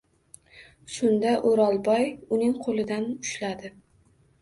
[0.93, 2.09] Shunda, O’rolboy
[2.39, 3.77] uning qo‘lidan ushladi.